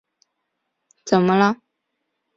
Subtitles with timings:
[1.05, 1.57] 怎么了？